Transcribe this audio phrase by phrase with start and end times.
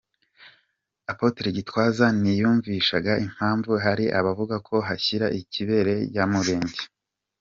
[1.11, 6.81] Apotre Gitwaza ntiyiyumvisha impamvu hari abavuga ko ashyira ku ibere abanyamulenge.